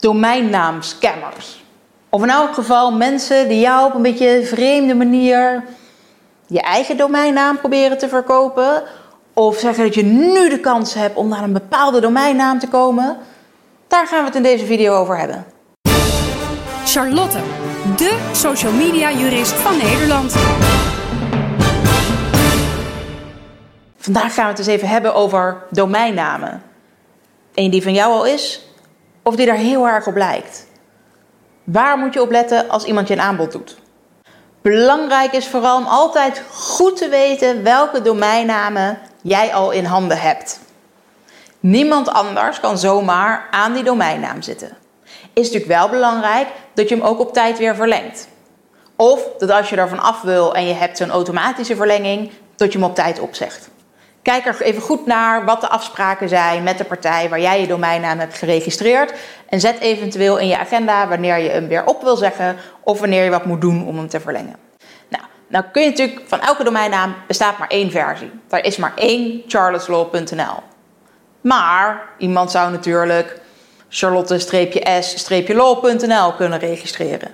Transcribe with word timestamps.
domeinnaamscammers. 0.00 1.64
Of 2.08 2.22
in 2.22 2.30
elk 2.30 2.54
geval 2.54 2.92
mensen 2.92 3.48
die 3.48 3.60
jou 3.60 3.86
op 3.86 3.94
een 3.94 4.02
beetje 4.02 4.44
vreemde 4.44 4.94
manier 4.94 5.64
je 6.46 6.60
eigen 6.60 6.96
domeinnaam 6.96 7.58
proberen 7.58 7.98
te 7.98 8.08
verkopen. 8.08 8.82
Of 9.34 9.58
zeggen 9.58 9.84
dat 9.84 9.94
je 9.94 10.02
nu 10.02 10.48
de 10.48 10.60
kans 10.60 10.94
hebt 10.94 11.16
om 11.16 11.28
naar 11.28 11.42
een 11.42 11.52
bepaalde 11.52 12.00
domeinnaam 12.00 12.58
te 12.58 12.68
komen. 12.68 13.18
Daar 13.88 14.06
gaan 14.06 14.18
we 14.18 14.26
het 14.26 14.34
in 14.34 14.42
deze 14.42 14.66
video 14.66 14.94
over 14.94 15.18
hebben. 15.18 15.44
Charlotte, 16.84 17.38
de 17.96 18.30
social 18.32 18.72
media 18.72 19.12
jurist 19.12 19.52
van 19.52 19.76
Nederland. 19.76 20.34
Vandaag 23.96 24.34
gaan 24.34 24.44
we 24.44 24.50
het 24.50 24.58
eens 24.58 24.68
even 24.68 24.88
hebben 24.88 25.14
over 25.14 25.62
domeinnamen. 25.70 26.62
Eén 27.54 27.70
die 27.70 27.82
van 27.82 27.92
jou 27.92 28.12
al 28.12 28.26
is, 28.26 28.69
of 29.22 29.36
die 29.36 29.46
daar 29.46 29.56
heel 29.56 29.88
erg 29.88 30.06
op 30.06 30.16
lijkt. 30.16 30.66
Waar 31.64 31.98
moet 31.98 32.14
je 32.14 32.22
op 32.22 32.30
letten 32.30 32.68
als 32.68 32.84
iemand 32.84 33.08
je 33.08 33.14
een 33.14 33.20
aanbod 33.20 33.52
doet? 33.52 33.78
Belangrijk 34.62 35.32
is 35.32 35.48
vooral 35.48 35.76
om 35.76 35.86
altijd 35.86 36.42
goed 36.50 36.96
te 36.96 37.08
weten 37.08 37.62
welke 37.62 38.02
domeinnamen 38.02 38.98
jij 39.22 39.54
al 39.54 39.70
in 39.70 39.84
handen 39.84 40.20
hebt. 40.20 40.60
Niemand 41.60 42.08
anders 42.08 42.60
kan 42.60 42.78
zomaar 42.78 43.48
aan 43.50 43.72
die 43.72 43.84
domeinnaam 43.84 44.42
zitten. 44.42 44.76
Is 45.32 45.46
natuurlijk 45.46 45.66
wel 45.66 45.88
belangrijk 45.88 46.48
dat 46.74 46.88
je 46.88 46.94
hem 46.94 47.04
ook 47.04 47.20
op 47.20 47.32
tijd 47.32 47.58
weer 47.58 47.74
verlengt. 47.74 48.28
Of 48.96 49.28
dat 49.38 49.50
als 49.50 49.68
je 49.68 49.76
ervan 49.76 50.00
af 50.00 50.20
wil 50.20 50.54
en 50.54 50.66
je 50.66 50.74
hebt 50.74 50.96
zo'n 50.96 51.10
automatische 51.10 51.76
verlenging, 51.76 52.30
dat 52.56 52.72
je 52.72 52.78
hem 52.78 52.88
op 52.88 52.94
tijd 52.94 53.20
opzegt. 53.20 53.70
Kijk 54.22 54.46
er 54.46 54.62
even 54.62 54.82
goed 54.82 55.06
naar 55.06 55.44
wat 55.44 55.60
de 55.60 55.68
afspraken 55.68 56.28
zijn 56.28 56.62
met 56.62 56.78
de 56.78 56.84
partij 56.84 57.28
waar 57.28 57.40
jij 57.40 57.60
je 57.60 57.66
domeinnaam 57.66 58.18
hebt 58.18 58.38
geregistreerd. 58.38 59.12
En 59.48 59.60
zet 59.60 59.80
eventueel 59.80 60.38
in 60.38 60.48
je 60.48 60.58
agenda 60.58 61.08
wanneer 61.08 61.38
je 61.38 61.48
hem 61.48 61.68
weer 61.68 61.86
op 61.86 62.02
wil 62.02 62.16
zeggen 62.16 62.56
of 62.82 63.00
wanneer 63.00 63.24
je 63.24 63.30
wat 63.30 63.44
moet 63.44 63.60
doen 63.60 63.86
om 63.86 63.96
hem 63.96 64.08
te 64.08 64.20
verlengen. 64.20 64.56
Nou, 65.08 65.24
nou 65.48 65.64
kun 65.72 65.82
je 65.82 65.88
natuurlijk 65.88 66.20
van 66.26 66.40
elke 66.40 66.64
domeinnaam 66.64 67.14
bestaat 67.26 67.58
maar 67.58 67.68
één 67.68 67.90
versie. 67.90 68.30
Daar 68.48 68.64
is 68.64 68.76
maar 68.76 68.92
één 68.94 69.42
charlotteslaw.nl. 69.46 70.62
Maar 71.40 72.08
iemand 72.18 72.50
zou 72.50 72.70
natuurlijk 72.70 73.40
charlotte-s-law.nl 73.88 76.32
kunnen 76.32 76.58
registreren. 76.58 77.30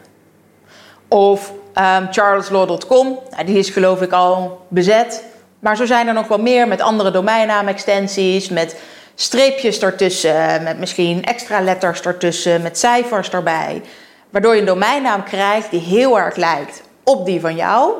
Of 1.08 1.52
um, 1.74 2.08
charleslaw.com, 2.11 3.18
nou, 3.30 3.44
die 3.44 3.58
is 3.58 3.70
geloof 3.70 4.02
ik 4.02 4.12
al 4.12 4.66
bezet. 4.68 5.24
Maar 5.58 5.76
zo 5.76 5.86
zijn 5.86 6.08
er 6.08 6.14
nog 6.14 6.28
wel 6.28 6.38
meer 6.38 6.68
met 6.68 6.80
andere 6.80 7.10
domeinnaam-extensies, 7.10 8.48
met 8.48 8.76
streepjes 9.14 9.78
ertussen, 9.78 10.62
met 10.62 10.78
misschien 10.78 11.24
extra 11.24 11.60
letters 11.60 12.00
ertussen, 12.00 12.62
met 12.62 12.78
cijfers 12.78 13.30
erbij. 13.30 13.82
Waardoor 14.30 14.54
je 14.54 14.60
een 14.60 14.66
domeinnaam 14.66 15.24
krijgt 15.24 15.70
die 15.70 15.80
heel 15.80 16.18
erg 16.18 16.36
lijkt 16.36 16.82
op 17.04 17.27
die 17.27 17.40
van 17.40 17.56
jou, 17.56 17.92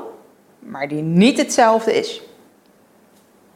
maar 0.59 0.89
die 0.89 1.03
niet 1.03 1.39
hetzelfde 1.39 1.99
is. 1.99 2.21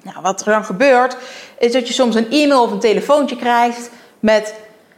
Nou, 0.02 0.16
wat 0.22 0.40
er 0.40 0.52
dan 0.52 0.64
gebeurt, 0.64 1.16
is 1.58 1.72
dat 1.72 1.88
je 1.88 1.94
soms 1.94 2.14
een 2.14 2.30
e-mail 2.30 2.62
of 2.62 2.70
een 2.70 2.80
telefoontje 2.80 3.36
krijgt 3.36 3.90
met: 4.20 4.54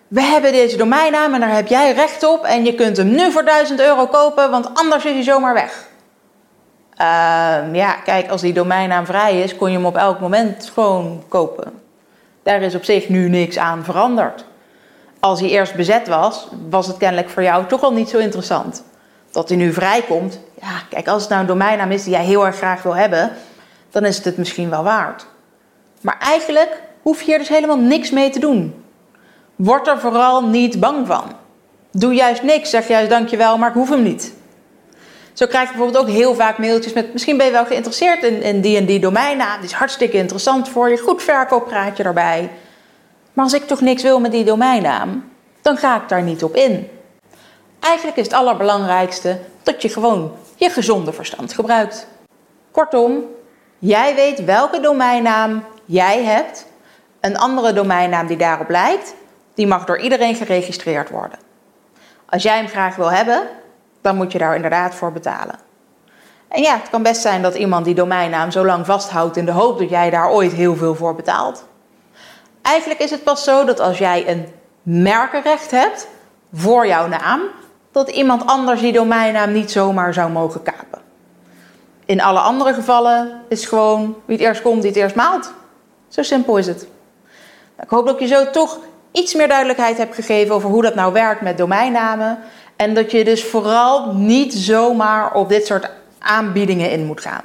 We 0.09 0.21
hebben 0.21 0.53
deze 0.53 0.77
domeinnaam 0.77 1.35
en 1.35 1.41
daar 1.41 1.55
heb 1.55 1.69
jij 1.69 1.93
recht 1.93 2.25
op 2.25 2.45
en 2.45 2.65
je 2.65 2.75
kunt 2.75 2.97
hem 2.97 3.09
nu 3.09 3.33
voor 3.33 3.45
1000 3.45 3.81
euro 3.81 4.07
kopen, 4.07 4.51
want 4.51 4.71
anders 4.75 5.05
is 5.05 5.13
hij 5.13 5.23
zomaar 5.23 5.55
weg. 5.55 5.91
Uh, 7.01 7.75
ja, 7.75 7.93
kijk, 8.05 8.31
als 8.31 8.41
die 8.41 8.53
domeinnaam 8.53 9.07
vrij 9.07 9.41
is, 9.41 9.57
kon 9.57 9.71
je 9.71 9.77
hem 9.77 9.87
op 9.87 9.97
elk 9.97 10.21
moment 10.21 10.71
gewoon 10.75 11.23
kopen. 11.29 11.73
Daar 12.43 12.63
is 12.63 12.75
op 12.75 12.85
zich 12.85 13.09
nu 13.09 13.29
niks 13.29 13.59
aan 13.59 13.85
veranderd. 13.85 14.45
Als 15.21 15.41
hij 15.41 15.49
eerst 15.49 15.75
bezet 15.75 16.09
was, 16.09 16.49
was 16.71 16.87
het 16.87 16.97
kennelijk 16.97 17.29
voor 17.31 17.43
jou 17.43 17.67
toch 17.67 17.83
al 17.83 17.93
niet 17.93 18.09
zo 18.09 18.19
interessant. 18.19 18.85
Dat 19.31 19.49
hij 19.49 19.59
nu 19.59 19.73
vrijkomt, 19.73 20.41
ja, 20.61 20.83
kijk, 20.89 21.09
als 21.09 21.21
het 21.21 21.31
nou 21.31 21.41
een 21.41 21.49
domeinnaam 21.49 21.91
is 21.91 22.03
die 22.03 22.13
jij 22.13 22.25
heel 22.25 22.47
erg 22.47 22.57
graag 22.57 22.83
wil 22.83 22.97
hebben, 22.97 23.33
dan 23.91 24.05
is 24.05 24.17
het 24.17 24.25
het 24.25 24.37
misschien 24.37 24.71
wel 24.71 24.83
waard. 24.83 25.27
Maar 26.01 26.19
eigenlijk 26.21 26.83
hoef 27.03 27.19
je 27.19 27.25
hier 27.25 27.39
dus 27.39 27.49
helemaal 27.49 27.79
niks 27.79 28.11
mee 28.11 28.31
te 28.31 28.39
doen. 28.39 28.85
Word 29.57 29.89
er 29.89 29.99
vooral 30.01 30.47
niet 30.47 30.81
bang 30.81 31.07
van. 31.07 31.25
Doe 31.91 32.15
juist 32.15 32.43
niks, 32.43 32.71
zeg 32.71 32.89
juist 32.89 33.11
dankjewel, 33.11 33.59
maar 33.59 33.69
ik 33.69 33.75
hoef 33.75 33.89
hem 33.89 34.03
niet. 34.03 34.33
Zo 35.33 35.47
krijg 35.47 35.69
je 35.69 35.75
bijvoorbeeld 35.75 36.05
ook 36.05 36.11
heel 36.11 36.35
vaak 36.35 36.59
mailtjes 36.59 36.93
met... 36.93 37.13
misschien 37.13 37.37
ben 37.37 37.47
je 37.47 37.53
wel 37.53 37.65
geïnteresseerd 37.65 38.23
in, 38.23 38.61
die 38.61 38.77
en 38.77 38.87
die 38.87 39.01
domeinnaam. 39.01 39.57
Die 39.57 39.69
is 39.69 39.75
hartstikke 39.75 40.17
interessant 40.17 40.69
voor 40.69 40.91
je. 40.91 40.99
Goed 40.99 41.23
verkooppraatje 41.23 42.03
erbij. 42.03 42.51
Maar 43.33 43.45
als 43.45 43.55
ik 43.55 43.67
toch 43.67 43.81
niks 43.81 44.03
wil 44.03 44.21
met 44.21 44.33
die 44.33 44.45
domeinnaam... 44.45 45.31
dan 45.63 45.77
ga 45.77 45.97
ik 45.97 46.09
daar 46.09 46.23
niet 46.23 46.43
op 46.43 46.55
in. 46.55 46.89
Eigenlijk 47.81 48.17
is 48.17 48.25
het 48.25 48.35
allerbelangrijkste 48.35 49.39
dat 49.63 49.83
je 49.83 49.89
gewoon 49.89 50.33
je 50.57 50.71
gezonde 50.71 51.13
verstand 51.13 51.53
gebruikt. 51.53 52.07
Kortom, 52.71 53.25
jij 53.79 54.15
weet 54.15 54.45
welke 54.45 54.81
domeinnaam 54.81 55.65
jij 55.85 56.23
hebt. 56.23 56.67
Een 57.21 57.39
andere 57.39 57.73
domeinnaam 57.73 58.27
die 58.27 58.37
daarop 58.37 58.69
lijkt, 58.69 59.15
die 59.55 59.67
mag 59.67 59.85
door 59.85 59.99
iedereen 59.99 60.35
geregistreerd 60.35 61.11
worden. 61.11 61.39
Als 62.29 62.43
jij 62.43 62.57
hem 62.57 62.69
graag 62.69 62.97
wil 62.97 63.13
hebben, 63.13 63.49
dan 64.03 64.17
moet 64.17 64.33
je 64.33 64.39
daar 64.39 64.55
inderdaad 64.55 64.95
voor 64.95 65.13
betalen. 65.13 65.59
En 66.49 66.63
ja, 66.63 66.77
het 66.79 66.91
kan 66.91 67.03
best 67.03 67.21
zijn 67.21 67.43
dat 67.43 67.55
iemand 67.55 67.85
die 67.85 67.95
domeinnaam 67.95 68.51
zo 68.51 68.65
lang 68.65 68.87
vasthoudt 68.87 69.37
in 69.37 69.45
de 69.45 69.53
hoop 69.53 69.79
dat 69.79 69.91
jij 69.91 70.11
daar 70.11 70.31
ooit 70.31 70.53
heel 70.53 70.77
veel 70.77 70.95
voor 70.95 71.15
betaalt. 71.15 71.65
Eigenlijk 72.63 73.01
is 73.01 73.11
het 73.11 73.25
pas 73.25 73.45
zo 73.45 73.65
dat 73.65 73.81
als 73.81 73.99
jij 73.99 74.29
een 74.29 74.47
merkenrecht 74.83 75.71
hebt 75.71 76.09
voor 76.53 76.87
jouw 76.87 77.09
naam, 77.09 77.41
dat 77.93 78.09
iemand 78.09 78.47
anders 78.47 78.81
die 78.81 78.93
domeinnaam 78.93 79.53
niet 79.53 79.71
zomaar 79.71 80.15
zou 80.15 80.31
mogen 80.31 80.63
kapen. 80.63 81.01
In 82.05 82.21
alle 82.21 82.39
andere 82.39 82.75
gevallen 82.75 83.41
is 83.49 83.67
gewoon 83.67 84.17
wie 84.25 84.37
het 84.37 84.47
eerst 84.47 84.63
komt, 84.63 84.83
die 84.83 84.91
het 84.91 85.01
eerst 85.01 85.15
maalt. 85.15 85.53
Zo 86.09 86.23
simpel 86.23 86.57
is 86.57 86.67
het. 86.67 86.87
Ik 87.83 87.89
hoop 87.89 88.07
dat 88.07 88.15
ik 88.15 88.21
je 88.21 88.27
zo 88.27 88.51
toch 88.51 88.79
iets 89.13 89.35
meer 89.35 89.49
duidelijkheid 89.49 89.99
heb 89.99 90.13
gegeven 90.13 90.55
over 90.55 90.69
hoe 90.69 90.83
dat 90.83 90.95
nou 90.95 91.13
werkt 91.13 91.41
met 91.41 91.59
domeinnamen. 91.59 92.39
En 92.83 92.95
dat 92.95 93.11
je 93.11 93.25
dus 93.25 93.45
vooral 93.45 94.15
niet 94.15 94.55
zomaar 94.55 95.35
op 95.35 95.49
dit 95.49 95.67
soort 95.67 95.91
aanbiedingen 96.19 96.91
in 96.91 97.05
moet 97.05 97.21
gaan. 97.21 97.45